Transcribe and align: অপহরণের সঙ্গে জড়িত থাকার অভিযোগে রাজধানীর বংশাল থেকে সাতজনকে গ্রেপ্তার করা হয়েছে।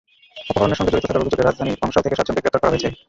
অপহরণের 0.51 0.77
সঙ্গে 0.77 0.91
জড়িত 0.93 1.03
থাকার 1.07 1.21
অভিযোগে 1.23 1.43
রাজধানীর 1.47 1.79
বংশাল 1.81 2.03
থেকে 2.03 2.17
সাতজনকে 2.19 2.41
গ্রেপ্তার 2.43 2.61
করা 2.61 2.73
হয়েছে। 2.73 2.89